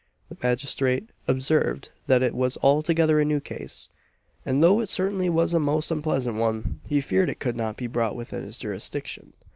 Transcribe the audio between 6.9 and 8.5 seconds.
feared it could not be brought within